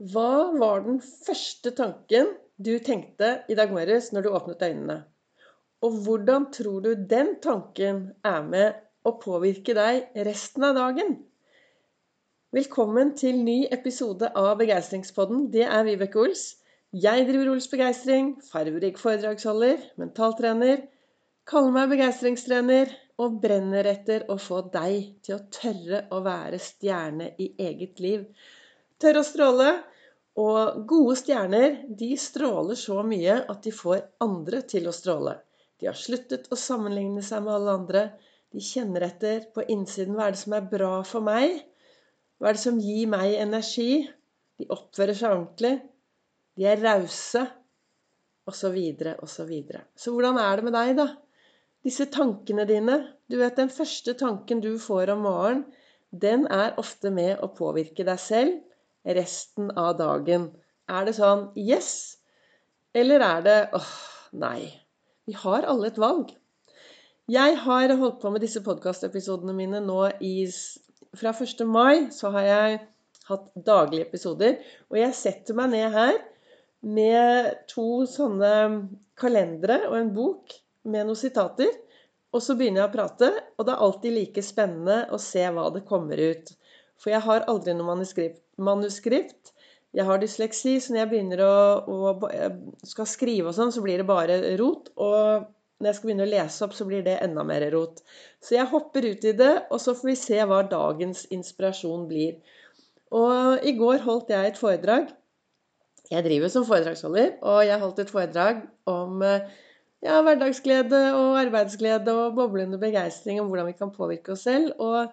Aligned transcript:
Hva 0.00 0.56
var 0.56 0.78
den 0.86 0.96
første 1.04 1.74
tanken 1.76 2.30
du 2.56 2.70
tenkte 2.80 3.42
i 3.52 3.56
dag 3.58 3.68
morges 3.68 4.06
når 4.16 4.24
du 4.24 4.28
åpnet 4.32 4.62
øynene? 4.64 4.94
Og 5.84 5.98
hvordan 6.06 6.46
tror 6.56 6.78
du 6.86 6.94
den 7.08 7.34
tanken 7.44 7.98
er 8.24 8.38
med 8.46 8.78
å 9.04 9.10
påvirke 9.20 9.74
deg 9.76 10.22
resten 10.24 10.64
av 10.64 10.78
dagen? 10.78 11.18
Velkommen 12.56 13.10
til 13.20 13.42
ny 13.44 13.66
episode 13.76 14.30
av 14.40 14.54
Begeistringspodden. 14.62 15.50
Det 15.52 15.66
er 15.66 15.84
Vibeke 15.84 16.22
Ols. 16.22 16.46
Jeg 16.96 17.26
driver 17.28 17.50
Ols 17.52 17.68
Begeistring, 17.68 18.30
farverik 18.40 18.96
foredragsholder, 19.02 19.84
mentaltrener, 20.00 20.86
kaller 21.44 21.76
meg 21.76 21.92
begeistringstrener 21.92 22.96
og 23.20 23.36
brenner 23.44 23.92
etter 23.92 24.24
å 24.32 24.38
få 24.40 24.62
deg 24.72 25.20
til 25.20 25.36
å 25.36 25.44
tørre 25.52 26.06
å 26.08 26.22
være 26.24 26.62
stjerne 26.70 27.34
i 27.36 27.50
eget 27.66 28.00
liv. 28.00 28.24
Tørre 29.00 29.22
å 29.22 29.26
stråle. 29.26 29.70
Og 30.40 30.82
gode 30.88 31.16
stjerner 31.18 31.80
de 31.98 32.12
stråler 32.20 32.78
så 32.78 33.00
mye 33.04 33.40
at 33.50 33.64
de 33.66 33.72
får 33.74 34.04
andre 34.24 34.62
til 34.68 34.86
å 34.88 34.94
stråle. 34.94 35.34
De 35.80 35.88
har 35.88 35.98
sluttet 35.98 36.46
å 36.52 36.58
sammenligne 36.58 37.22
seg 37.24 37.42
med 37.44 37.56
alle 37.56 37.76
andre. 37.80 38.02
De 38.52 38.62
kjenner 38.62 39.06
etter 39.08 39.48
på 39.54 39.64
innsiden 39.72 40.16
hva 40.16 40.28
er 40.28 40.36
det 40.36 40.42
som 40.42 40.54
er 40.56 40.68
bra 40.70 40.92
for 41.06 41.24
meg. 41.24 41.58
Hva 42.38 42.50
er 42.50 42.56
det 42.56 42.62
som 42.62 42.78
gir 42.80 43.10
meg 43.10 43.34
energi? 43.40 44.04
De 44.60 44.68
oppfører 44.70 45.16
seg 45.16 45.34
ordentlig. 45.34 45.74
De 46.56 46.68
er 46.68 46.80
rause. 46.84 47.44
Og 48.48 48.56
så 48.56 48.70
videre 48.74 49.16
og 49.22 49.28
så 49.30 49.44
videre. 49.48 49.84
Så 49.96 50.14
hvordan 50.14 50.38
er 50.40 50.58
det 50.58 50.66
med 50.66 50.76
deg, 50.76 50.94
da? 50.98 51.08
Disse 51.84 52.06
tankene 52.12 52.66
dine 52.68 52.96
Du 53.30 53.38
vet, 53.40 53.56
den 53.56 53.70
første 53.72 54.14
tanken 54.18 54.60
du 54.60 54.74
får 54.82 55.12
om 55.14 55.22
morgenen, 55.24 55.68
den 56.10 56.48
er 56.50 56.74
ofte 56.82 57.12
med 57.14 57.38
å 57.38 57.52
påvirke 57.54 58.02
deg 58.02 58.18
selv 58.18 58.69
resten 59.04 59.70
av 59.78 59.96
dagen. 59.98 60.50
Er 60.90 61.06
det 61.06 61.16
sånn 61.18 61.48
Yes! 61.58 62.18
Eller 62.94 63.22
er 63.22 63.42
det 63.46 63.58
åh, 63.78 63.90
nei. 64.32 64.66
Vi 65.28 65.36
har 65.38 65.66
alle 65.68 65.90
et 65.90 65.98
valg. 66.00 66.32
Jeg 67.30 67.58
har 67.62 67.92
holdt 67.94 68.18
på 68.22 68.32
med 68.34 68.42
disse 68.42 68.62
podkastepisodene 68.66 69.54
mine 69.54 69.82
nå 69.84 70.00
i 70.26 70.34
Fra 71.14 71.30
1. 71.30 71.62
mai 71.66 72.08
så 72.14 72.32
har 72.34 72.46
jeg 72.46 72.80
hatt 73.28 73.46
daglige 73.66 74.08
episoder. 74.08 74.58
Og 74.90 74.98
jeg 74.98 75.14
setter 75.14 75.54
meg 75.58 75.70
ned 75.74 75.94
her 75.94 76.18
med 76.80 77.52
to 77.70 78.06
sånne 78.10 78.50
kalendere 79.20 79.84
og 79.90 79.96
en 80.00 80.12
bok 80.16 80.56
med 80.90 81.06
noen 81.06 81.18
sitater. 81.18 81.70
Og 82.34 82.42
så 82.42 82.54
begynner 82.58 82.84
jeg 82.84 82.90
å 82.90 82.94
prate, 82.94 83.30
og 83.58 83.66
det 83.66 83.72
er 83.74 83.84
alltid 83.86 84.14
like 84.14 84.42
spennende 84.46 85.00
å 85.10 85.18
se 85.18 85.42
hva 85.50 85.66
det 85.74 85.86
kommer 85.86 86.18
ut. 86.18 86.52
For 87.00 87.14
jeg 87.14 87.24
har 87.26 87.46
aldri 87.50 87.74
noe 87.74 87.88
manuskript. 87.88 88.42
Manuskript. 88.62 89.54
Jeg 89.96 90.06
har 90.06 90.20
dysleksi, 90.22 90.76
så 90.78 90.92
når 90.92 91.00
jeg 91.00 91.10
begynner 91.10 91.40
å, 91.42 91.54
å 91.90 92.86
skal 92.86 93.08
skrive 93.10 93.50
og 93.50 93.56
sånn, 93.56 93.72
så 93.74 93.82
blir 93.82 93.98
det 93.98 94.06
bare 94.06 94.38
rot. 94.60 94.92
Og 95.02 95.48
når 95.80 95.88
jeg 95.88 95.98
skal 95.98 96.10
begynne 96.10 96.26
å 96.28 96.30
lese 96.30 96.66
opp, 96.66 96.76
så 96.76 96.86
blir 96.86 97.02
det 97.06 97.16
enda 97.24 97.44
mer 97.46 97.64
rot. 97.74 98.02
Så 98.44 98.54
jeg 98.54 98.70
hopper 98.70 99.08
ut 99.08 99.24
i 99.26 99.32
det, 99.36 99.54
og 99.72 99.80
så 99.82 99.96
får 99.98 100.12
vi 100.12 100.18
se 100.20 100.38
hva 100.46 100.60
dagens 100.70 101.24
inspirasjon 101.34 102.04
blir. 102.10 102.36
Og 103.16 103.66
i 103.66 103.74
går 103.78 104.04
holdt 104.04 104.30
jeg 104.30 104.52
et 104.52 104.60
foredrag. 104.60 105.08
Jeg 106.10 106.26
driver 106.26 106.52
som 106.52 106.66
foredragsholder, 106.66 107.34
og 107.46 107.64
jeg 107.66 107.82
holdt 107.82 108.00
et 108.02 108.12
foredrag 108.12 108.62
om 108.90 109.22
ja, 109.22 110.20
hverdagsglede 110.24 111.00
og 111.16 111.38
arbeidsglede 111.40 112.14
og 112.14 112.36
boblende 112.38 112.78
begeistring 112.80 113.40
om 113.40 113.50
hvordan 113.50 113.68
vi 113.70 113.76
kan 113.78 113.92
påvirke 113.94 114.34
oss 114.34 114.46
selv. 114.46 114.72
Og 114.78 115.10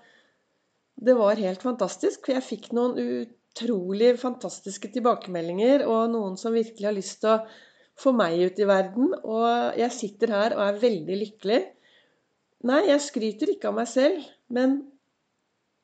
det 0.97 1.13
var 1.17 1.39
helt 1.39 1.63
fantastisk. 1.63 2.25
For 2.25 2.35
jeg 2.35 2.45
fikk 2.45 2.69
noen 2.75 2.97
utrolig 2.97 4.15
fantastiske 4.21 4.89
tilbakemeldinger, 4.95 5.85
og 5.87 6.11
noen 6.13 6.37
som 6.41 6.55
virkelig 6.57 6.89
har 6.89 6.97
lyst 6.97 7.21
til 7.23 7.35
å 7.35 7.41
få 7.97 8.13
meg 8.17 8.37
ut 8.41 8.59
i 8.61 8.69
verden. 8.69 9.13
Og 9.21 9.79
jeg 9.79 9.95
sitter 9.95 10.33
her 10.33 10.57
og 10.57 10.65
er 10.65 10.83
veldig 10.83 11.19
lykkelig. 11.23 11.61
Nei, 12.67 12.83
jeg 12.89 13.05
skryter 13.05 13.53
ikke 13.53 13.69
av 13.69 13.77
meg 13.77 13.89
selv, 13.89 14.25
men 14.53 14.79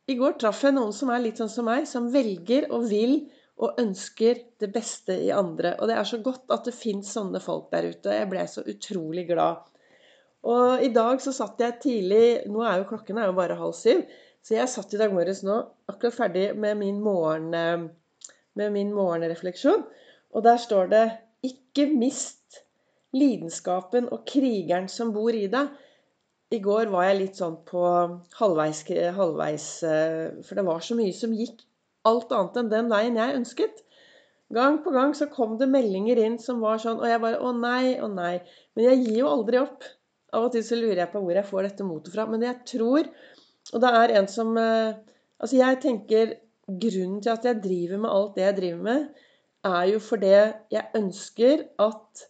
i 0.10 0.18
går 0.20 0.36
traff 0.42 0.66
jeg 0.66 0.76
noen 0.76 0.92
som 0.96 1.14
er 1.14 1.22
litt 1.24 1.40
sånn 1.40 1.52
som 1.52 1.70
meg, 1.70 1.86
som 1.88 2.10
velger 2.12 2.68
og 2.74 2.90
vil 2.90 3.22
og 3.64 3.78
ønsker 3.80 4.42
det 4.60 4.72
beste 4.74 5.16
i 5.28 5.30
andre. 5.32 5.76
Og 5.80 5.88
det 5.88 5.96
er 5.96 6.08
så 6.10 6.20
godt 6.26 6.52
at 6.52 6.66
det 6.68 6.74
fins 6.76 7.14
sånne 7.14 7.40
folk 7.44 7.70
der 7.72 7.92
ute. 7.92 8.18
Jeg 8.18 8.30
ble 8.32 8.44
så 8.50 8.66
utrolig 8.66 9.28
glad. 9.30 9.62
Og 10.50 10.84
i 10.84 10.90
dag 10.92 11.22
så 11.24 11.32
satt 11.32 11.62
jeg 11.64 11.80
tidlig 11.86 12.26
Nå 12.52 12.66
er 12.68 12.82
jo 12.82 12.90
klokken 12.90 13.22
er 13.22 13.30
jo 13.30 13.38
bare 13.38 13.56
halv 13.56 13.76
syv. 13.78 14.02
Så 14.44 14.58
jeg 14.58 14.68
satt 14.68 14.92
i 14.92 15.00
dag 15.00 15.14
morges 15.16 15.40
nå 15.48 15.56
akkurat 15.88 16.18
ferdig 16.18 16.48
med 16.60 16.76
min, 16.82 17.00
morgen, 17.04 17.54
eh, 17.56 17.86
med 18.60 18.74
min 18.76 18.92
morgenrefleksjon. 18.96 19.86
Og 20.34 20.44
der 20.44 20.58
står 20.58 20.90
det 20.92 21.06
'Ikke 21.44 21.88
mist 21.88 22.60
lidenskapen 23.14 24.10
og 24.12 24.26
krigeren 24.26 24.88
som 24.90 25.14
bor 25.14 25.30
i 25.30 25.48
deg'. 25.48 25.70
I 26.52 26.60
går 26.60 26.92
var 26.92 27.04
jeg 27.04 27.20
litt 27.20 27.40
sånn 27.40 27.56
på 27.66 27.84
halvveis, 28.38 28.84
halvveis 29.16 29.84
eh, 29.84 30.44
For 30.44 30.56
det 30.56 30.66
var 30.66 30.80
så 30.80 30.96
mye 30.96 31.14
som 31.14 31.34
gikk 31.34 31.64
alt 32.06 32.32
annet 32.32 32.58
enn 32.58 32.70
den 32.70 32.90
veien 32.90 33.16
jeg 33.16 33.38
ønsket. 33.40 33.84
Gang 34.54 34.84
på 34.84 34.92
gang 34.94 35.14
så 35.18 35.30
kom 35.32 35.58
det 35.58 35.70
meldinger 35.72 36.20
inn 36.20 36.38
som 36.38 36.60
var 36.62 36.78
sånn 36.78 37.00
Og 37.00 37.08
jeg 37.10 37.22
bare 37.24 37.40
Å 37.42 37.54
nei, 37.58 37.98
å 37.98 38.08
nei. 38.12 38.42
Men 38.76 38.86
jeg 38.86 39.06
gir 39.06 39.18
jo 39.24 39.32
aldri 39.32 39.62
opp. 39.64 39.84
Av 40.34 40.48
og 40.48 40.52
til 40.52 40.66
så 40.66 40.76
lurer 40.76 41.06
jeg 41.06 41.12
på 41.14 41.22
hvor 41.24 41.38
jeg 41.38 41.46
får 41.46 41.70
dette 41.70 41.88
motet 41.88 42.14
fra. 42.14 42.28
Men 42.30 42.42
jeg 42.46 42.60
tror 42.70 43.10
og 43.72 43.82
det 43.84 43.92
er 44.02 44.18
en 44.20 44.28
som 44.28 44.58
eh, 44.58 44.94
Altså, 45.44 45.58
jeg 45.58 45.80
tenker 45.84 46.30
grunnen 46.68 47.18
til 47.20 47.32
at 47.34 47.44
jeg 47.44 47.60
driver 47.64 47.98
med 48.00 48.12
alt 48.16 48.36
det 48.38 48.44
jeg 48.46 48.56
driver 48.56 48.84
med, 48.86 49.08
er 49.68 49.84
jo 49.90 50.00
fordi 50.00 50.30
jeg 50.72 50.86
ønsker 50.96 51.66
at 51.84 52.22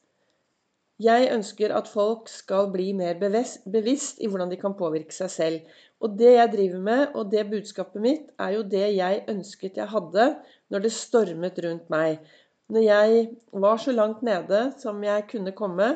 jeg 1.04 1.30
ønsker 1.34 1.74
at 1.78 1.90
folk 1.90 2.30
skal 2.30 2.72
bli 2.74 2.92
mer 2.98 3.18
bevisst 3.20 4.22
i 4.22 4.30
hvordan 4.30 4.52
de 4.52 4.58
kan 4.62 4.76
påvirke 4.78 5.14
seg 5.14 5.32
selv. 5.34 5.78
Og 6.04 6.18
det 6.20 6.34
jeg 6.36 6.52
driver 6.54 6.84
med, 6.86 7.02
og 7.14 7.32
det 7.32 7.48
budskapet 7.50 8.02
mitt, 8.02 8.26
er 8.40 8.56
jo 8.58 8.64
det 8.74 8.86
jeg 8.96 9.24
ønsket 9.30 9.78
jeg 9.78 9.90
hadde 9.94 10.28
når 10.74 10.86
det 10.86 10.94
stormet 10.96 11.60
rundt 11.66 11.90
meg. 11.94 12.20
Når 12.74 12.86
jeg 12.86 13.26
var 13.66 13.78
så 13.78 13.94
langt 13.96 14.22
nede 14.26 14.66
som 14.80 15.04
jeg 15.04 15.28
kunne 15.32 15.56
komme, 15.56 15.90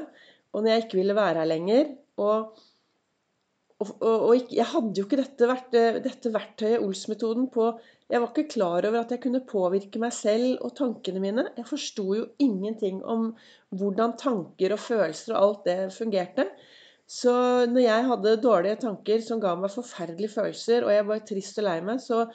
og 0.54 0.64
når 0.64 0.72
jeg 0.72 0.84
ikke 0.86 1.02
ville 1.02 1.16
være 1.16 1.42
her 1.42 1.50
lenger. 1.50 1.94
Og 2.18 2.58
og, 3.78 3.90
og, 4.02 4.24
og, 4.30 4.54
jeg 4.54 4.66
hadde 4.72 4.98
jo 4.98 5.06
ikke 5.06 5.20
dette, 5.20 5.82
dette 6.02 6.32
verktøyet, 6.34 6.82
Ols-metoden, 6.82 7.46
på 7.54 7.70
Jeg 8.10 8.22
var 8.24 8.32
ikke 8.32 8.50
klar 8.56 8.86
over 8.88 9.02
at 9.04 9.12
jeg 9.14 9.22
kunne 9.22 9.44
påvirke 9.46 10.00
meg 10.02 10.16
selv 10.16 10.64
og 10.66 10.74
tankene 10.80 11.22
mine. 11.22 11.44
Jeg 11.58 11.68
forsto 11.68 12.06
jo 12.16 12.26
ingenting 12.42 13.04
om 13.06 13.34
hvordan 13.78 14.16
tanker 14.18 14.74
og 14.74 14.82
følelser 14.82 15.36
og 15.36 15.42
alt 15.44 15.68
det 15.68 15.78
fungerte. 15.94 16.48
Så 17.08 17.34
når 17.70 17.84
jeg 17.84 18.08
hadde 18.08 18.34
dårlige 18.44 18.80
tanker 18.82 19.22
som 19.24 19.44
ga 19.44 19.54
meg 19.60 19.72
forferdelige 19.72 20.34
følelser, 20.34 20.88
og 20.88 20.96
jeg 20.96 21.06
var 21.12 21.22
trist 21.28 21.62
og 21.62 21.68
lei 21.68 21.78
meg, 21.84 22.02
så, 22.04 22.26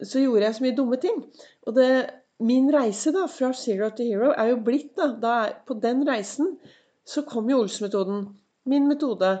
så 0.00 0.22
gjorde 0.22 0.46
jeg 0.46 0.56
så 0.56 0.66
mye 0.66 0.78
dumme 0.78 1.00
ting. 1.02 1.20
Og 1.66 1.76
det, 1.76 1.90
min 2.40 2.72
reise 2.72 3.12
da, 3.14 3.26
fra 3.30 3.52
zero 3.52 3.90
to 3.92 4.06
hero 4.06 4.32
er 4.32 4.54
jo 4.54 4.62
blitt 4.64 4.94
da, 4.96 5.12
da 5.20 5.36
På 5.66 5.76
den 5.76 6.06
reisen 6.08 6.56
så 7.04 7.26
kom 7.28 7.50
jo 7.50 7.60
Ols-metoden. 7.66 8.24
Min 8.70 8.88
metode. 8.88 9.36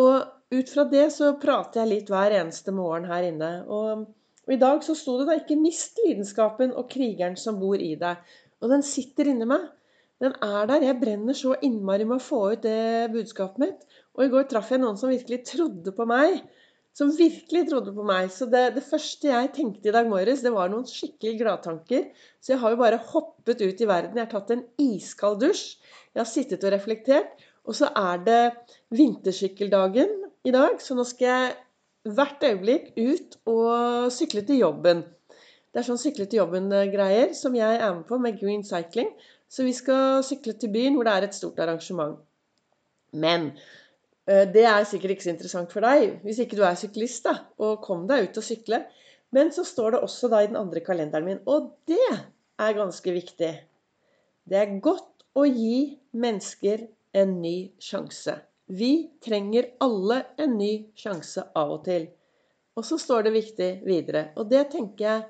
Og 0.00 0.39
ut 0.50 0.70
fra 0.70 0.84
det 0.90 1.06
så 1.14 1.34
prater 1.42 1.82
jeg 1.82 1.90
litt 1.90 2.10
hver 2.10 2.34
eneste 2.40 2.74
morgen 2.74 3.06
her 3.10 3.26
inne. 3.28 3.50
Og, 3.70 4.06
i 4.50 4.58
dag 4.58 4.82
så 4.82 4.96
sto 4.98 5.18
det 5.20 5.28
da 5.28 5.36
'ikke 5.38 5.58
mist 5.60 6.00
lidenskapen 6.02 6.72
og 6.74 6.88
krigeren 6.90 7.36
som 7.38 7.60
bor 7.60 7.78
i 7.78 7.94
deg'. 7.94 8.24
Og 8.60 8.72
den 8.72 8.82
sitter 8.82 9.30
inni 9.30 9.46
meg. 9.46 9.68
Den 10.20 10.34
er 10.44 10.66
der. 10.66 10.82
Jeg 10.84 11.00
brenner 11.00 11.36
så 11.36 11.54
innmari 11.64 12.04
med 12.04 12.18
å 12.18 12.24
få 12.24 12.40
ut 12.52 12.62
det 12.62 13.12
budskapet 13.12 13.62
mitt. 13.62 13.84
Og 14.18 14.24
i 14.24 14.32
går 14.32 14.48
traff 14.50 14.72
jeg 14.72 14.82
noen 14.82 14.98
som 15.00 15.12
virkelig 15.12 15.44
trodde 15.48 15.94
på 15.96 16.06
meg. 16.08 16.42
Som 16.92 17.12
virkelig 17.16 17.68
trodde 17.70 17.94
på 17.94 18.04
meg. 18.04 18.28
Så 18.34 18.50
det, 18.50 18.74
det 18.74 18.84
første 18.84 19.30
jeg 19.30 19.52
tenkte 19.56 19.88
i 19.88 19.94
dag 19.94 20.10
morges, 20.10 20.42
det 20.42 20.52
var 20.52 20.68
noen 20.68 20.84
skikkelig 20.84 21.38
gladtanker. 21.40 22.10
Så 22.42 22.52
jeg 22.52 22.60
har 22.60 22.74
jo 22.74 22.82
bare 22.82 23.00
hoppet 23.14 23.62
ut 23.62 23.80
i 23.80 23.88
verden. 23.88 24.18
Jeg 24.18 24.26
har 24.26 24.34
tatt 24.34 24.50
en 24.50 24.66
iskald 24.82 25.40
dusj. 25.40 25.78
Jeg 26.12 26.20
har 26.20 26.28
sittet 26.28 26.66
og 26.66 26.74
reflektert. 26.74 27.32
Og 27.64 27.76
så 27.78 27.88
er 27.96 28.20
det 28.26 28.42
vintersykkeldagen 28.92 30.29
i 30.46 30.52
dag, 30.54 30.78
så 30.80 30.96
nå 30.96 31.04
skal 31.08 31.26
jeg 31.28 32.14
hvert 32.16 32.44
øyeblikk 32.48 32.94
ut 32.96 33.36
og 33.50 34.12
sykle 34.14 34.42
til 34.48 34.62
jobben. 34.62 35.02
Det 35.70 35.82
er 35.82 35.86
sånn 35.86 36.00
sykle 36.00 36.26
til 36.26 36.40
jobben-greier 36.40 37.34
som 37.36 37.54
jeg 37.54 37.76
er 37.76 37.92
med 37.94 38.06
på 38.08 38.18
med 38.18 38.38
Green 38.40 38.64
Cycling. 38.66 39.12
Så 39.50 39.66
vi 39.66 39.74
skal 39.76 40.24
sykle 40.26 40.54
til 40.58 40.72
byen 40.72 40.96
hvor 40.96 41.06
det 41.06 41.12
er 41.14 41.26
et 41.26 41.36
stort 41.36 41.60
arrangement. 41.62 42.16
Men 43.12 43.50
eh, 44.26 44.46
det 44.50 44.64
er 44.66 44.88
sikkert 44.88 45.16
ikke 45.16 45.26
så 45.28 45.34
interessant 45.34 45.74
for 45.74 45.84
deg 45.84 46.24
hvis 46.24 46.40
ikke 46.42 46.58
du 46.58 46.64
er 46.66 46.78
syklist, 46.78 47.26
da. 47.28 47.36
Og 47.62 47.82
kom 47.84 48.06
deg 48.10 48.30
ut 48.30 48.40
og 48.40 48.46
sykle. 48.46 48.82
Men 49.36 49.52
så 49.54 49.62
står 49.66 49.94
det 49.94 50.04
også 50.06 50.30
da 50.32 50.42
i 50.42 50.50
den 50.50 50.58
andre 50.58 50.82
kalenderen 50.82 51.28
min, 51.28 51.42
og 51.46 51.70
det 51.86 52.02
er 52.10 52.74
ganske 52.74 53.12
viktig. 53.14 53.52
Det 54.50 54.58
er 54.58 54.78
godt 54.82 55.22
å 55.38 55.44
gi 55.46 56.00
mennesker 56.18 56.88
en 57.14 57.36
ny 57.42 57.70
sjanse. 57.78 58.40
Vi 58.70 59.10
trenger 59.24 59.66
alle 59.82 60.22
en 60.38 60.56
ny 60.58 60.72
sjanse 60.94 61.42
av 61.58 61.72
og 61.74 61.84
til. 61.88 62.06
Og 62.78 62.86
så 62.86 62.98
står 63.02 63.26
det 63.26 63.32
viktig 63.34 63.70
videre. 63.82 64.28
Og 64.38 64.46
det 64.52 64.68
tenker 64.70 65.04
jeg 65.04 65.24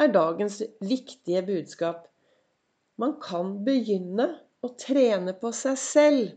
er 0.00 0.14
dagens 0.14 0.58
viktige 0.82 1.42
budskap. 1.46 2.08
Man 2.98 3.14
kan 3.22 3.60
begynne 3.64 4.26
å 4.60 4.72
trene 4.80 5.36
på 5.38 5.52
seg 5.56 5.78
selv. 5.80 6.32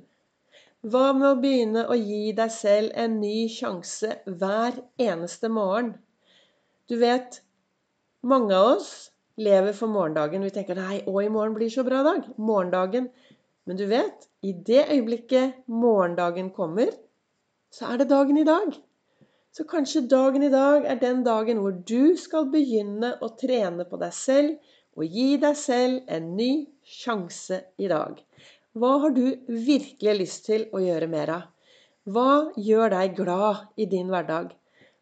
Hva 0.84 1.10
med 1.16 1.30
å 1.30 1.40
begynne 1.42 1.88
å 1.88 1.98
gi 1.98 2.36
deg 2.36 2.52
selv 2.54 2.94
en 3.00 3.18
ny 3.24 3.48
sjanse 3.52 4.18
hver 4.28 4.78
eneste 5.02 5.50
morgen? 5.50 5.94
Du 6.92 6.98
vet, 7.00 7.40
mange 8.22 8.54
av 8.56 8.76
oss 8.78 8.92
lever 9.40 9.74
for 9.74 9.90
morgendagen. 9.90 10.44
Vi 10.44 10.54
tenker 10.54 10.76
'nei, 10.78 11.02
å, 11.08 11.18
i 11.24 11.32
morgen 11.32 11.56
blir 11.58 11.72
så 11.72 11.84
bra 11.88 12.04
dag'. 12.04 12.30
Morgendagen. 12.38 13.10
Men 13.68 13.80
du 13.80 13.86
vet, 13.88 14.28
i 14.44 14.52
det 14.54 14.88
øyeblikket 14.92 15.64
morgendagen 15.68 16.50
kommer, 16.56 16.92
så 17.72 17.94
er 17.94 18.02
det 18.02 18.10
dagen 18.10 18.38
i 18.38 18.48
dag. 18.48 18.74
Så 19.54 19.64
kanskje 19.70 20.08
dagen 20.10 20.44
i 20.44 20.52
dag 20.52 20.86
er 20.90 21.00
den 21.00 21.22
dagen 21.24 21.62
hvor 21.62 21.76
du 21.90 22.16
skal 22.18 22.50
begynne 22.52 23.14
å 23.22 23.30
trene 23.40 23.86
på 23.86 24.00
deg 24.02 24.16
selv 24.18 24.74
og 24.98 25.16
gi 25.16 25.38
deg 25.42 25.58
selv 25.58 26.10
en 26.16 26.32
ny 26.38 26.50
sjanse 26.84 27.60
i 27.78 27.90
dag. 27.92 28.18
Hva 28.74 28.96
har 29.04 29.14
du 29.14 29.26
virkelig 29.48 30.16
lyst 30.18 30.48
til 30.50 30.66
å 30.74 30.82
gjøre 30.82 31.10
mer 31.10 31.32
av? 31.36 31.44
Hva 32.10 32.52
gjør 32.58 32.96
deg 32.96 33.14
glad 33.16 33.80
i 33.80 33.86
din 33.90 34.10
hverdag? 34.12 34.50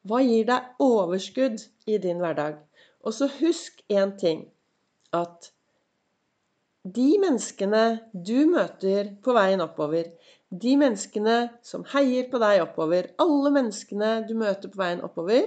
Hva 0.05 0.19
gir 0.25 0.45
deg 0.49 0.83
overskudd 0.83 1.63
i 1.87 1.97
din 2.03 2.19
hverdag? 2.21 2.59
Og 3.07 3.15
så 3.15 3.29
husk 3.39 3.81
én 3.89 4.13
ting 4.19 4.43
at 5.15 5.49
de 6.83 7.09
menneskene 7.21 7.83
du 8.13 8.47
møter 8.49 9.11
på 9.21 9.35
veien 9.37 9.61
oppover, 9.61 10.07
de 10.51 10.71
menneskene 10.79 11.35
som 11.63 11.83
heier 11.93 12.25
på 12.31 12.39
deg 12.41 12.63
oppover, 12.63 13.11
alle 13.21 13.51
menneskene 13.53 14.13
du 14.27 14.33
møter 14.39 14.71
på 14.71 14.81
veien 14.81 15.03
oppover, 15.05 15.45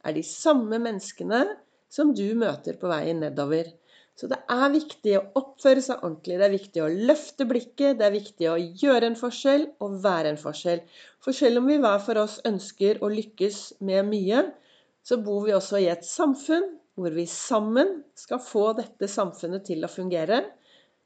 er 0.00 0.16
de 0.16 0.22
samme 0.24 0.80
menneskene 0.80 1.44
som 1.92 2.14
du 2.16 2.32
møter 2.38 2.78
på 2.80 2.88
veien 2.90 3.20
nedover. 3.20 3.68
Så 4.16 4.28
det 4.28 4.40
er 4.52 4.72
viktig 4.72 5.12
å 5.16 5.22
oppføre 5.38 5.82
seg 5.84 6.02
ordentlig. 6.02 6.36
Det 6.40 6.46
er 6.46 6.52
viktig 6.52 6.82
å 6.84 6.90
løfte 7.10 7.46
blikket. 7.48 8.00
Det 8.00 8.04
er 8.04 8.12
viktig 8.12 8.48
å 8.50 8.56
gjøre 8.58 9.08
en 9.08 9.16
forskjell 9.16 9.64
og 9.80 10.00
være 10.02 10.32
en 10.32 10.40
forskjell. 10.40 10.82
For 11.24 11.36
selv 11.36 11.62
om 11.62 11.70
vi 11.70 11.78
hver 11.80 12.02
for 12.04 12.20
oss 12.20 12.36
ønsker 12.48 13.00
å 13.00 13.08
lykkes 13.12 13.60
med 13.88 14.10
mye, 14.10 14.42
så 15.06 15.16
bor 15.24 15.46
vi 15.46 15.54
også 15.56 15.80
i 15.80 15.88
et 15.92 16.04
samfunn 16.04 16.68
hvor 17.00 17.14
vi 17.16 17.24
sammen 17.30 18.02
skal 18.18 18.42
få 18.44 18.72
dette 18.76 19.08
samfunnet 19.08 19.64
til 19.70 19.86
å 19.86 19.92
fungere. 19.92 20.42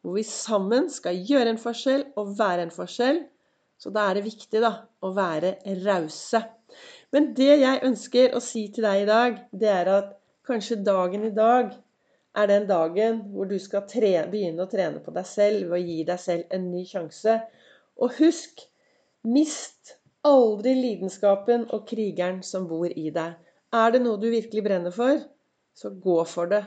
Hvor 0.04 0.18
vi 0.18 0.24
sammen 0.28 0.90
skal 0.92 1.22
gjøre 1.24 1.54
en 1.54 1.60
forskjell 1.60 2.10
og 2.20 2.34
være 2.38 2.66
en 2.66 2.74
forskjell. 2.74 3.22
Så 3.80 3.90
da 3.90 4.04
er 4.08 4.18
det 4.18 4.26
viktig 4.26 4.60
da, 4.62 4.74
å 5.00 5.10
være 5.16 5.56
rause. 5.86 6.42
Men 7.14 7.32
det 7.36 7.54
jeg 7.62 7.82
ønsker 7.86 8.36
å 8.36 8.42
si 8.44 8.66
til 8.74 8.84
deg 8.86 9.04
i 9.04 9.08
dag, 9.08 9.40
det 9.52 9.70
er 9.70 9.90
at 9.94 10.12
kanskje 10.46 10.82
dagen 10.84 11.24
i 11.26 11.32
dag 11.34 11.72
er 12.34 12.50
den 12.50 12.68
dagen 12.68 13.20
hvor 13.32 13.48
du 13.48 13.56
skal 13.62 13.84
trene, 13.88 14.28
begynne 14.30 14.64
å 14.64 14.70
trene 14.70 15.00
på 15.02 15.14
deg 15.14 15.26
selv 15.28 15.74
å 15.74 15.80
gi 15.80 16.00
deg 16.06 16.20
selv 16.20 16.54
en 16.54 16.70
ny 16.72 16.84
sjanse. 16.88 17.36
Og 18.02 18.16
husk 18.18 18.64
mist 19.30 19.96
aldri 20.26 20.74
lidenskapen 20.78 21.68
og 21.72 21.86
krigeren 21.88 22.42
som 22.42 22.66
bor 22.68 22.90
i 22.90 23.10
deg. 23.14 23.36
Er 23.74 23.94
det 23.94 24.02
noe 24.02 24.20
du 24.20 24.28
virkelig 24.32 24.64
brenner 24.66 24.94
for, 24.94 25.22
så 25.74 25.90
gå 25.90 26.18
for 26.30 26.50
det. 26.50 26.62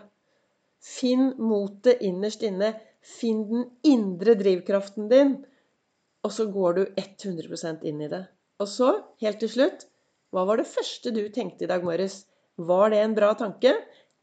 Finn 0.83 1.33
motet 1.41 2.03
innerst 2.05 2.43
inne. 2.47 2.73
Finn 3.07 3.45
den 3.49 3.69
indre 3.87 4.35
drivkraften 4.39 5.07
din 5.11 5.37
og 6.27 6.33
så 6.33 6.47
går 6.51 6.73
du 6.77 6.81
100% 6.99 7.85
inn 7.87 8.01
i 8.03 8.09
det. 8.11 8.25
Og 8.59 8.67
så, 8.67 8.89
helt 9.21 9.39
til 9.39 9.51
slutt, 9.53 9.85
hva 10.33 10.43
var 10.49 10.59
det 10.59 10.67
første 10.67 11.13
du 11.15 11.21
tenkte 11.33 11.65
i 11.65 11.69
dag 11.71 11.85
morges? 11.85 12.25
Var 12.57 12.91
det 12.91 12.99
en 13.03 13.15
bra 13.15 13.31
tanke? 13.37 13.73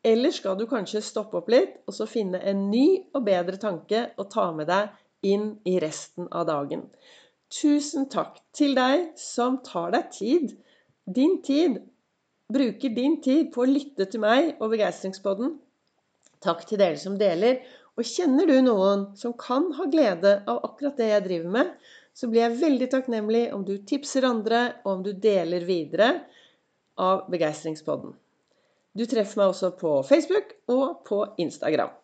Eller 0.04 0.34
skal 0.36 0.58
du 0.58 0.66
kanskje 0.68 1.00
stoppe 1.04 1.38
opp 1.40 1.48
litt 1.52 1.78
og 1.88 1.96
så 1.96 2.06
finne 2.08 2.42
en 2.44 2.66
ny 2.68 2.86
og 3.14 3.24
bedre 3.24 3.56
tanke 3.60 4.08
å 4.20 4.26
ta 4.28 4.50
med 4.52 4.68
deg 4.68 4.92
inn 5.24 5.54
i 5.64 5.78
resten 5.80 6.28
av 6.28 6.44
dagen? 6.50 6.84
Tusen 7.54 8.10
takk 8.12 8.36
til 8.56 8.74
deg 8.76 9.14
som 9.20 9.60
tar 9.64 9.94
deg 9.94 10.10
tid, 10.12 10.52
din 11.06 11.38
tid, 11.46 11.78
bruker 12.52 12.92
din 12.92 13.20
tid 13.24 13.48
på 13.54 13.62
å 13.64 13.70
lytte 13.70 14.08
til 14.10 14.20
meg 14.24 14.58
og 14.58 14.74
Begeistringspodden. 14.74 15.54
Takk 16.44 16.66
til 16.68 16.80
dere 16.82 17.00
som 17.00 17.16
deler. 17.16 17.62
Og 17.94 18.06
kjenner 18.08 18.48
du 18.50 18.56
noen 18.66 19.06
som 19.18 19.36
kan 19.38 19.68
ha 19.78 19.86
glede 19.90 20.40
av 20.50 20.64
akkurat 20.66 20.98
det 20.98 21.12
jeg 21.12 21.26
driver 21.28 21.52
med, 21.58 21.70
så 22.14 22.30
blir 22.30 22.44
jeg 22.44 22.58
veldig 22.62 22.88
takknemlig 22.90 23.44
om 23.54 23.62
du 23.66 23.76
tipser 23.86 24.26
andre, 24.26 24.64
og 24.82 24.90
om 24.96 25.04
du 25.06 25.12
deler 25.14 25.66
videre 25.66 26.10
av 26.98 27.26
Begeistringspodden. 27.30 28.14
Du 28.94 29.06
treffer 29.10 29.40
meg 29.40 29.54
også 29.54 29.72
på 29.78 29.96
Facebook 30.06 30.56
og 30.70 31.02
på 31.06 31.22
Instagram. 31.42 31.94